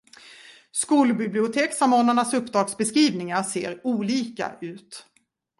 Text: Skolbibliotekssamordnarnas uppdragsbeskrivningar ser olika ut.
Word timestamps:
Skolbibliotekssamordnarnas 0.71 2.33
uppdragsbeskrivningar 2.33 3.43
ser 3.43 3.79
olika 3.87 4.57
ut. 4.61 5.05